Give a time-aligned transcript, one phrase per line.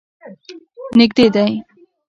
[0.97, 1.49] نږدې دی.